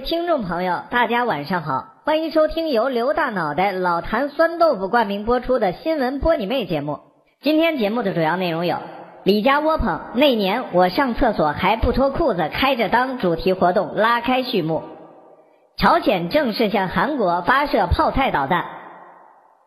[0.00, 7.00] 听众朋友，大家晚上好，欢迎收听由刘大脑袋老坛酸豆腐冠名播出的新闻播你妹节目。
[7.40, 8.76] 今天节目的主要内容有：
[9.24, 14.82] 李家窝棚那年我上厕所还不脱裤子开着裆主题活动拉开序幕；
[15.78, 18.64] 朝鲜正式向韩国发射炮菜导弹；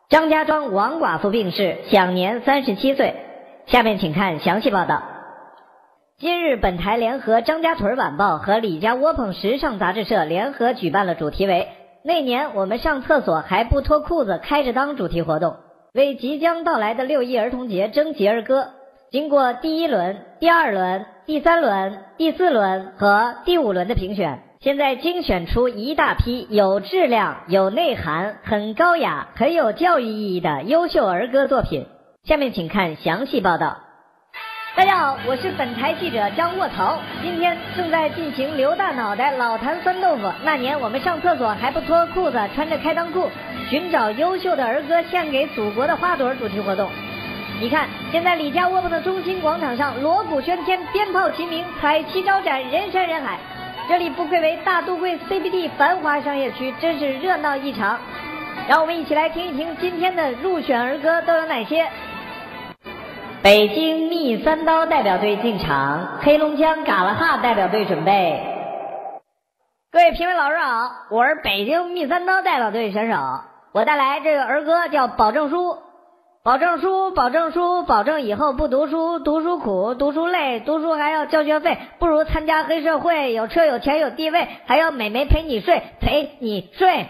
[0.09, 3.15] 张家庄王寡妇病逝，享年三十七岁。
[3.65, 5.01] 下面请看详细报道。
[6.21, 11.69] 今日，本台联合张家屯晚报和李家窝棚时尚杂志社联合举办了主题为
[12.03, 15.55] “那年我们上厕所还不脱裤子开着裆”主题活动，
[15.93, 18.67] 为即将到来的六一儿童节征集儿歌。
[19.11, 31.85] 经过第一轮、第二轮、第三轮、第四轮和第五轮的评选，现在精选出一大批有质量、有内涵、很高雅、很有教育意义的优秀儿歌作品。
[32.25, 33.77] 下面请看详细报道。
[34.79, 37.01] 大家好，我是本台记者张卧槽。
[37.21, 40.31] 今天正在进行刘大脑袋老坛酸豆腐。
[40.41, 43.29] 那年我们上厕所还不脱裤子，穿着开裆裤，
[43.69, 46.89] 寻找优秀的儿歌献给祖国的花朵主题活动。
[47.59, 53.37] 你看，现在李家窝棚的中心广场上，锣鼓喧天，鞭炮齐鸣，彩旗招展，人山人海。
[53.89, 57.99] 这里不愧为大都会 CBD 繁华商业区，真是热闹异常。
[58.69, 61.85] 让我们一起来听一听今天的入选儿歌都有哪些。
[63.41, 68.43] 北京蜜三刀代表队进场，黑龙江嘎啦哈代表队准备。
[69.91, 73.15] 各位评委老师好，我是北京蜜三刀代表队选手，
[73.71, 75.71] 我带来这个儿歌叫《保证书》。
[76.43, 87.07] 保证书，保证书，保证以后不读书，读书苦，读书累，读书还要交学费，不如参加黑社会，有车有钱有地位，还要美眉陪你睡，陪你睡。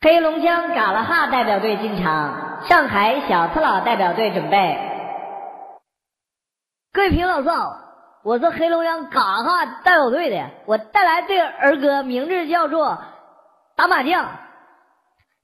[0.00, 4.78] 黑龙江嘎啦哈代表队进场，上海小次佬代表队准备。
[6.92, 7.76] 各位评委老师好，
[8.22, 12.86] 我是黑龙江嘎哈代表队的，我带来这个儿歌，名字叫做
[13.76, 14.24] 《打麻将》。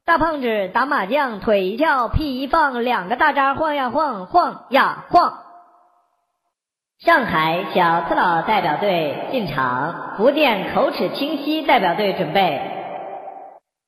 [0.06, 5.34] 大胖子打麻将，腿一翘，屁一放，两个大渣晃呀晃，晃呀晃。
[7.04, 12.69] 上海小次佬代表队进场，福建口齿清晰代表队准备。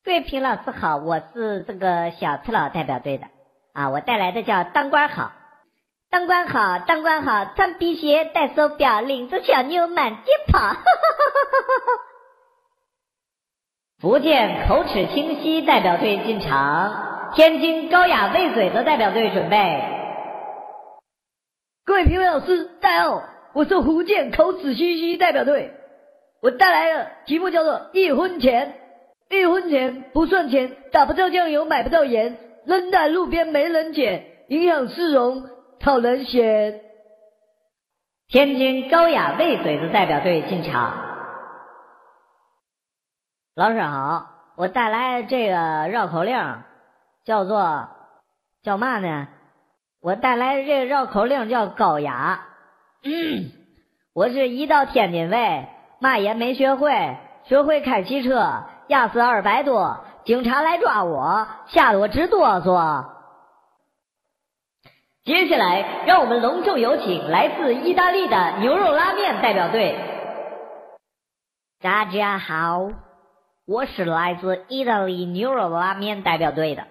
[0.04, 3.28] 各位评老师好，我是这个小赤佬代表队的
[3.72, 5.30] 啊，我带来的叫当官好，
[6.10, 10.74] 当官好，当官好，穿皮鞋，戴手表，领着小妞满街跑。
[14.02, 19.84] 福建口齿清晰代表队进场，天津高雅喂嘴的代表队准备。
[21.84, 25.70] 各位评委老师，大家好，我是福建口齿清晰代表队，
[26.42, 28.80] 我带来的题目叫做一分钱。
[29.38, 35.48] 一分钱不算钱，打不到酱油，买不到盐，扔在路边没人捡，影响市容，
[35.80, 36.80] 讨人嫌。
[38.28, 40.92] 天津高雅喂嘴的代表队进场。
[43.54, 44.26] 老师好，
[44.56, 46.62] 我带来这个绕口令，
[47.24, 47.88] 叫做
[48.62, 49.28] 叫嘛呢？
[50.00, 52.48] 我带来的这个绕口令叫高雅。
[54.14, 55.68] 我是一到天津卫，
[56.00, 58.64] 嘛也没学会，学会开汽车。
[58.88, 63.06] 压死二百多，警察来抓我，吓得我直哆嗦。
[65.24, 69.96] 接下来，让我们隆重有请来自意大利的牛肉拉面代表队。
[71.80, 72.90] 大家好，
[73.66, 76.86] 我是来自意大利牛肉拉面代表队的。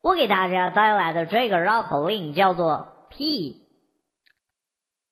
[0.00, 3.66] 我给大家带来的这个绕口令叫做“屁”。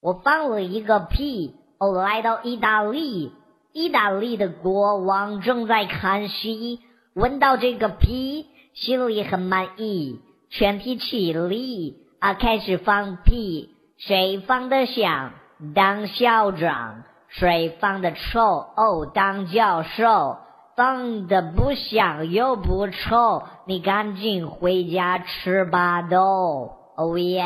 [0.00, 3.32] 我放了一个屁，我来到意大利。
[3.74, 6.78] 意大利的国王正在看戏，
[7.12, 13.74] 闻到这个屁，心里很满意，全体起立啊，开始放屁。
[13.98, 15.32] 谁放的响
[15.74, 20.36] 当校长，谁放的臭哦当教授，
[20.76, 26.70] 放的不响又不臭，你赶紧回家吃吧都。
[26.96, 27.44] 哦耶！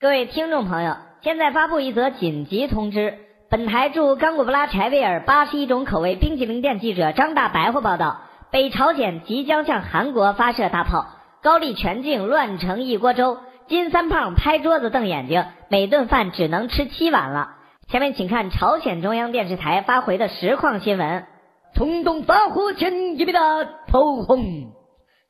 [0.00, 3.18] 各位听众朋友，现在发布一则紧急通知。
[3.50, 8.20] 本台驻刚果布拉柴维尔八十一种口味冰淇淋店记者张大白话报道：
[8.52, 11.06] 北朝鲜即将向韩国发射大炮，
[11.42, 17.56] 高丽全境乱成一锅粥，金三胖拍桌子瞪眼睛，每顿饭只能吃七碗了。
[17.88, 21.26] 下面请看朝鲜中央电视台发回的实况新闻：
[21.74, 23.40] 冲动发火前一米大
[23.88, 24.70] 炮轰，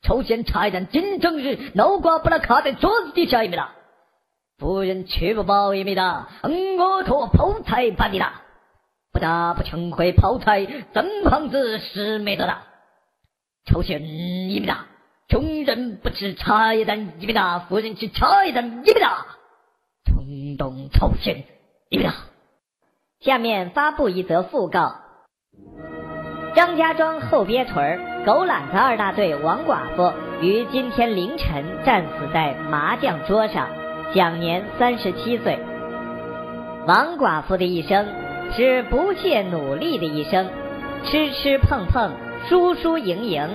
[0.03, 3.57] 朝鲜差一点金正日脑瓜把他卡在桌子底下一米
[4.61, 8.41] 夫人吃不饱一米的，我托泡菜把你打，
[9.11, 12.61] 不打不成会泡菜，真胖子是没得打。
[13.65, 14.85] 朝鲜一米大，
[15.27, 19.25] 穷人不吃茶叶蛋一米大，富人吃茶叶蛋一米大。
[20.05, 21.43] 冲动朝鲜
[21.89, 22.13] 一米大。
[23.19, 24.93] 下面发布一则讣告：
[26.53, 33.67] 张家庄后鳖屯狗懒子二大队王寡妇于今天凌晨战死在麻将桌上，
[34.13, 35.59] 享年三十七岁。
[36.87, 38.07] 王寡妇的一生
[38.53, 40.49] 是不懈努力的一生，
[41.03, 42.11] 吃吃碰碰，
[42.47, 43.49] 输输赢赢。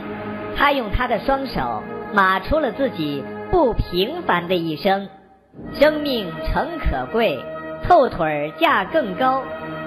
[0.57, 1.83] 她用她的双手
[2.15, 5.09] 码出了自己不平凡的一生。
[5.75, 7.39] 生命诚可贵，
[7.89, 9.43] 后腿儿价更高。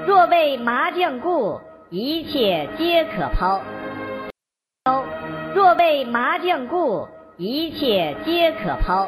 [0.05, 3.61] 若为麻将故，一切皆可抛。
[5.53, 7.07] 若为麻将故，
[7.37, 9.07] 一切皆可抛。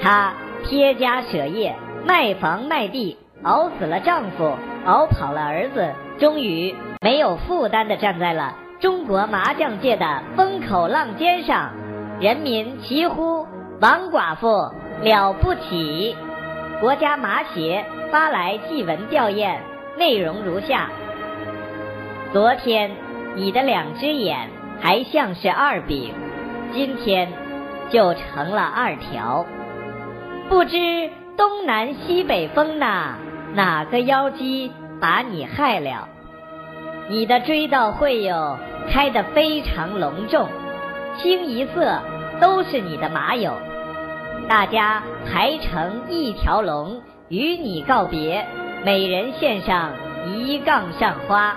[0.00, 0.34] 她
[0.64, 1.74] 撇家舍业，
[2.06, 4.56] 卖房卖地，熬死了丈夫，
[4.86, 11.70] 熬跑了儿子，终于没有负担的站在了中国麻将界的风口浪尖上。
[12.20, 13.46] 人民齐呼
[13.80, 14.70] 王寡妇
[15.02, 16.16] 了不起！
[16.80, 19.56] 国家麻协发来祭文吊唁，
[19.98, 20.90] 内容如下：
[22.32, 22.92] 昨天
[23.34, 24.48] 你的两只眼
[24.80, 26.14] 还像是二饼，
[26.72, 27.28] 今天
[27.90, 29.44] 就成了二条。
[30.52, 30.76] 不知
[31.38, 33.14] 东南西北风呐，
[33.54, 34.70] 哪个妖姬
[35.00, 36.10] 把你害了？
[37.08, 38.58] 你的追悼会哟
[38.90, 40.50] 开得非常隆重，
[41.16, 42.02] 清一色
[42.38, 43.54] 都是你的马友。
[44.46, 47.00] 大家排成一条龙，
[47.30, 48.46] 与你告别，
[48.84, 49.92] 每人献上
[50.36, 51.56] 一杠上花。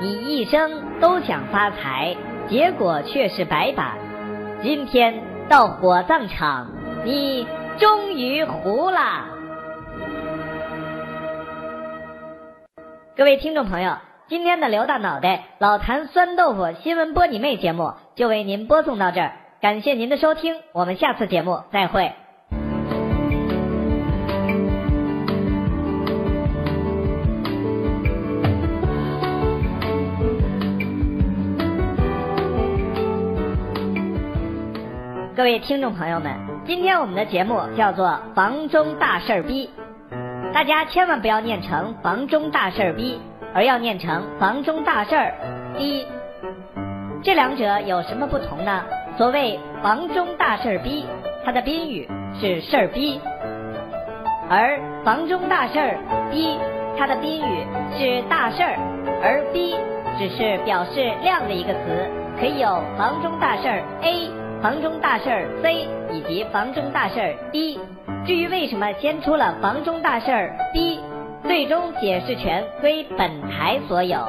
[0.00, 2.16] 你一生都想发财，
[2.48, 3.92] 结果却是白板。
[4.62, 6.70] 今天到火葬场，
[7.04, 7.46] 你
[7.78, 9.26] 终于糊了。
[13.16, 13.96] 各位听众朋友，
[14.28, 19.32] 今天的刘大脑袋老坛酸豆腐新闻播你妹节目就为您播送到这儿。
[19.60, 22.12] 感谢您的收听，我们下次节目再会。
[35.34, 36.34] 各位听众朋友们，
[36.66, 39.70] 今天我们的节目叫做《房中大事儿逼》，
[40.52, 43.20] 大家千万不要念成“房中大事儿逼”，
[43.54, 45.32] 而要念成“房中大事儿
[45.78, 46.04] 逼”。
[47.22, 48.82] 这两者有什么不同呢？
[49.16, 51.06] 所谓“房中大事儿逼”，
[51.46, 52.08] 它的宾语
[52.40, 53.20] 是“事儿逼”，
[54.50, 55.96] 而“房中大事儿
[56.32, 56.58] 逼”，
[56.98, 57.64] 它的宾语
[57.96, 58.76] 是“大事儿”，
[59.22, 59.76] 而“逼”
[60.18, 62.10] 只是表示量的一个词，
[62.40, 64.28] 可以有“房中大事儿 A”、
[64.66, 67.78] “房中大事儿 C” 以及“房中大事儿 D”。
[68.26, 70.98] 至于为什么先出了“房中大事儿 D，
[71.44, 74.26] 最终解释权归本台所有。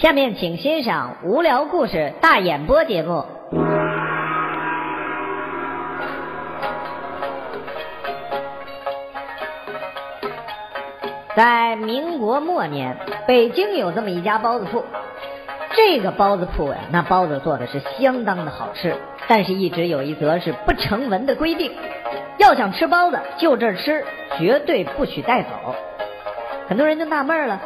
[0.00, 3.26] 下面请欣赏无聊故事大演播节目。
[11.36, 14.86] 在民国末年，北京有这么一家包子铺。
[15.76, 18.96] 这个包子铺呀，那包子做的是相当的好吃，
[19.28, 21.72] 但是一直有一则是不成文的规定：
[22.38, 24.06] 要想吃包子，就这儿吃，
[24.38, 25.74] 绝对不许带走。
[26.68, 27.60] 很多人就纳闷了。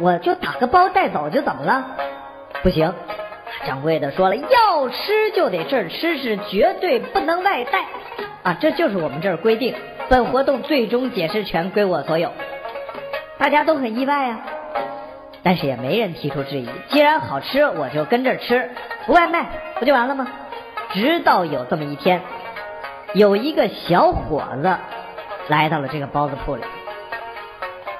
[0.00, 1.84] 我就打个包带走就怎么了？
[2.62, 2.94] 不行，
[3.66, 7.84] 掌柜的说了，要吃就得这儿吃，是绝对不能外带
[8.42, 8.56] 啊！
[8.58, 9.74] 这就是我们这儿规定。
[10.08, 12.32] 本活动最终解释权归我所有。
[13.38, 14.40] 大家都很意外啊，
[15.42, 16.68] 但是也没人提出质疑。
[16.88, 18.70] 既然好吃，我就跟这儿吃，
[19.06, 19.46] 不外卖
[19.78, 20.26] 不就完了吗？
[20.92, 22.22] 直到有这么一天，
[23.12, 24.76] 有一个小伙子
[25.48, 26.62] 来到了这个包子铺里，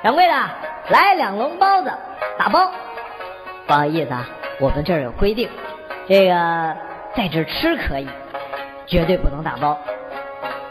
[0.03, 0.35] 掌柜的。
[0.91, 1.93] 来两笼包子，
[2.37, 2.71] 打包。
[3.67, 4.27] 不好意思啊，
[4.59, 5.49] 我们这儿有规定，
[6.09, 6.77] 这个
[7.15, 8.09] 在这吃可以，
[8.87, 9.79] 绝对不能打包。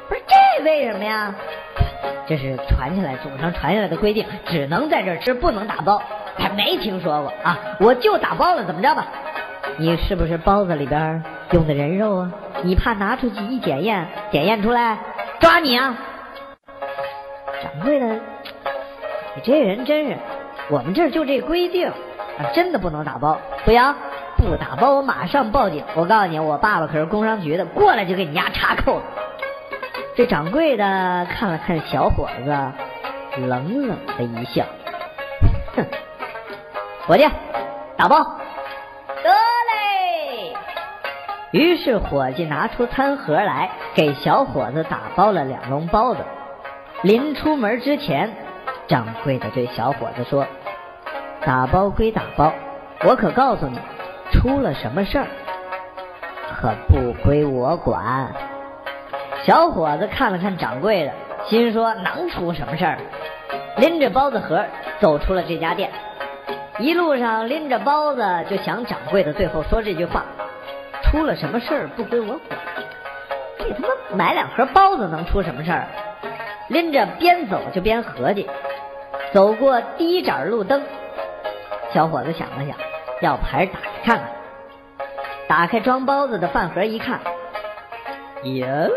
[0.09, 1.33] 不是这为什么呀？
[2.27, 6.01] 这是传下来祖上传下来的规定，只能在这吃，不能打包。
[6.38, 7.57] 还没听说过啊？
[7.79, 9.07] 我就打包了，怎么着吧？
[9.77, 12.31] 你是不是包子里边用的人肉啊？
[12.63, 14.97] 你怕拿出去一检验，检验出来
[15.39, 15.95] 抓你啊？
[17.63, 18.19] 掌柜的。
[19.36, 20.17] 你这人真是，
[20.69, 23.95] 我们这儿就这规定，啊，真的不能打包，不行，
[24.38, 25.83] 不打包我马上报警。
[25.95, 29.01] 我告诉你，我爸爸可是工商局的，过来就给你家查扣。
[30.15, 32.50] 这掌柜的看了看小伙子，
[33.38, 34.65] 冷冷的一笑，
[35.75, 35.86] 哼，
[37.07, 37.29] 伙计，
[37.95, 38.17] 打包，
[39.24, 40.57] 得嘞。
[41.51, 46.21] 于是伙计拿出餐盒来，给小伙子打包了两笼包子。
[47.03, 48.49] 临出门之前。
[48.89, 50.48] 掌柜的对小伙子说
[51.46, 52.51] ：“打包归打包，
[53.08, 53.77] 我可告诉你，
[54.31, 55.27] 出了什么事儿，
[56.60, 58.34] 可不归我管。
[59.43, 61.13] 小伙子看了看掌柜的，
[61.46, 62.98] 心说能出什么事儿？
[63.77, 64.65] 拎着包子盒
[65.00, 65.91] 走出了这家店，
[66.79, 70.24] 一路上拎着包子就想掌柜的最后说这句话：
[71.03, 72.60] 出了什么事儿不归我管。
[73.60, 75.88] 这他妈买两盒包子能出什么事儿？
[76.69, 78.50] 拎着边走就边合计。
[79.31, 80.81] 走过第一盏路灯，
[81.93, 82.75] 小伙子想了想，
[83.21, 84.29] 要牌打开看看。
[85.48, 87.19] 打开装包子的饭盒一看，
[88.43, 88.89] 耶，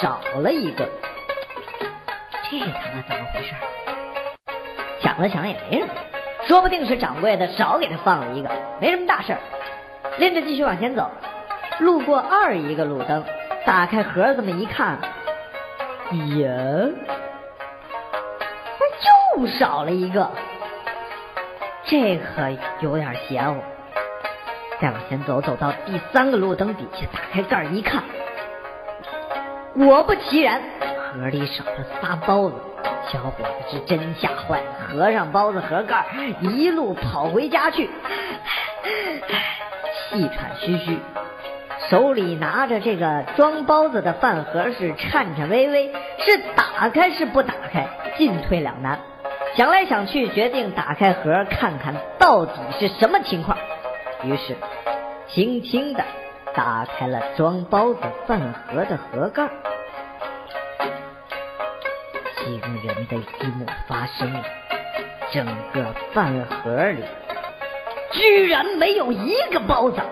[0.00, 0.88] 少了一个。
[2.48, 3.54] 这他妈怎么回事？
[5.00, 5.92] 想了想也没什么，
[6.46, 8.50] 说不定是掌柜的少给他放了一个，
[8.80, 9.38] 没什么大事儿。
[10.18, 11.10] 拎着继续往前走，
[11.80, 13.24] 路过二一个路灯，
[13.64, 14.98] 打开盒子这么一看，
[16.36, 16.92] 耶。
[19.36, 20.30] 又少了一个，
[21.84, 22.50] 这可
[22.80, 23.56] 有点邪乎。
[24.80, 28.02] 再往前走，走到第三个路灯底下，打开盖儿一看，
[29.74, 30.62] 果不其然，
[31.12, 32.54] 盒里少了仨包子。
[33.08, 36.06] 小伙子是真吓坏了，合上包子盒盖，
[36.40, 37.88] 一路跑回家去，
[40.10, 40.98] 气喘吁吁，
[41.88, 47.86] 手里拿着这个装包子的饭盒是颤颤巍巍，是打开是不打开，
[48.18, 48.98] 进退两难。
[49.56, 53.56] 想来想去，决定打开盒看看到底是什么情况。
[54.22, 54.54] 于是，
[55.28, 56.04] 轻轻的
[56.54, 59.48] 打开了装包子饭盒的盒盖。
[62.36, 64.42] 惊人的一幕发生了，
[65.32, 67.02] 整个饭盒里
[68.12, 70.02] 居然没有一个包子。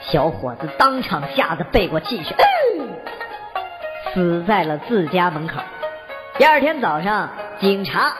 [0.00, 2.34] 小伙子当场吓得背过气去，
[4.14, 5.60] 死在了自家门口。
[6.38, 7.28] 第二天早上，
[7.60, 8.14] 警察。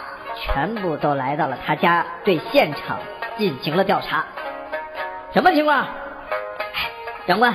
[0.45, 2.99] 全部都来到了他家，对现场
[3.39, 4.25] 进行了调查。
[5.33, 5.87] 什么情况？
[7.27, 7.55] 长官，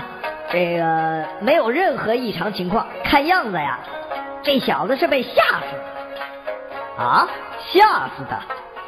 [0.51, 2.87] 这个没有任何异常情况。
[3.03, 3.79] 看样子呀，
[4.41, 5.77] 这小子是被吓死
[6.97, 7.03] 的。
[7.03, 7.27] 啊？
[7.71, 8.41] 吓死的？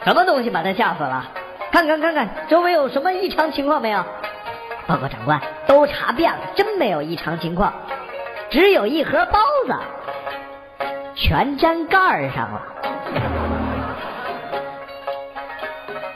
[0.03, 1.25] 什么东西把他吓死了？
[1.71, 4.03] 看看看看，周围有什么异常情况没有？
[4.87, 7.71] 报告长官，都查遍了，真没有异常情况，
[8.49, 9.75] 只有一盒包子，
[11.15, 12.61] 全粘盖上了。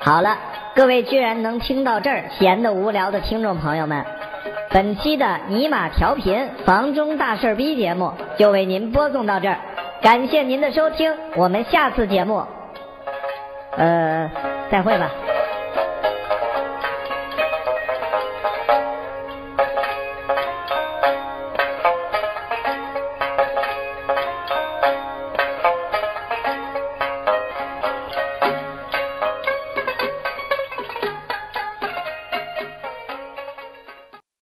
[0.06, 0.38] 好了，
[0.76, 4.06] 各位居然能听到这儿，闲的无聊的听众朋友们，
[4.70, 9.58] 本期的尼玛调频房中大事逼节目就为您播送到这儿，
[10.04, 12.46] 感谢您的收听，我们下次节目，
[13.78, 14.30] 呃，
[14.70, 15.10] 再会吧。